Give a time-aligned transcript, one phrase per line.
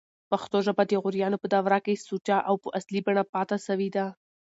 [0.31, 4.05] پښتو ژبه دغوریانو په دوره کښي سوچه او په اصلي بڼه پاته سوې ده.